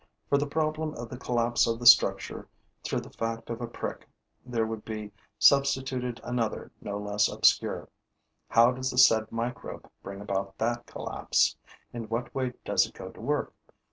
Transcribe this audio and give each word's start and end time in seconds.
For 0.29 0.39
the 0.39 0.47
problem 0.47 0.95
of 0.95 1.09
the 1.09 1.17
collapse 1.17 1.67
of 1.67 1.77
the 1.77 1.85
structure 1.85 2.47
through 2.83 3.01
the 3.01 3.11
fact 3.11 3.51
of 3.51 3.61
a 3.61 3.67
prick 3.67 4.09
there 4.43 4.65
would 4.65 4.83
be 4.83 5.11
substituted 5.37 6.19
another 6.23 6.71
no 6.81 6.97
less 6.97 7.27
obscure: 7.31 7.87
how 8.49 8.71
does 8.71 8.89
the 8.89 8.97
said 8.97 9.31
microbe 9.31 9.87
bring 10.01 10.19
about 10.19 10.57
that 10.57 10.87
collapse? 10.87 11.55
In 11.93 12.09
what 12.09 12.33
way 12.33 12.53
does 12.65 12.87
it 12.87 12.95
go 12.95 13.11
to 13.11 13.21
work? 13.21 13.53